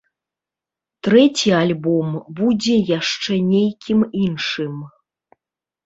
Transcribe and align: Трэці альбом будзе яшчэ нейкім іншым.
Трэці 1.07 1.49
альбом 1.61 2.09
будзе 2.41 2.75
яшчэ 2.99 3.33
нейкім 3.53 3.99
іншым. 4.25 4.73